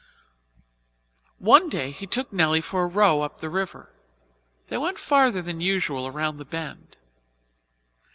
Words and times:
One 1.37 1.69
day 1.69 1.91
he 1.91 2.07
took 2.07 2.33
Nelly 2.33 2.59
for 2.59 2.81
a 2.81 2.87
row 2.87 3.21
up 3.21 3.37
the 3.37 3.51
river. 3.51 3.91
They 4.67 4.79
went 4.79 4.97
further 4.97 5.43
than 5.43 5.61
usual 5.61 6.07
around 6.07 6.37
the 6.37 6.43
Bend. 6.45 6.97